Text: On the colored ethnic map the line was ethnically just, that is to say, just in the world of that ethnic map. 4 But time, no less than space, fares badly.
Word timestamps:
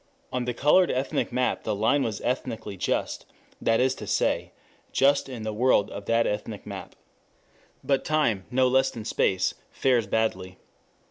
On 0.33 0.45
the 0.45 0.53
colored 0.55 0.89
ethnic 0.89 1.31
map 1.31 1.61
the 1.61 1.75
line 1.75 2.01
was 2.01 2.21
ethnically 2.21 2.75
just, 2.75 3.27
that 3.61 3.79
is 3.79 3.93
to 3.93 4.07
say, 4.07 4.51
just 4.91 5.29
in 5.29 5.43
the 5.43 5.53
world 5.53 5.91
of 5.91 6.05
that 6.05 6.25
ethnic 6.25 6.65
map. 6.65 6.95
4 6.95 7.03
But 7.83 8.03
time, 8.03 8.45
no 8.49 8.67
less 8.67 8.89
than 8.89 9.05
space, 9.05 9.53
fares 9.69 10.07
badly. 10.07 10.57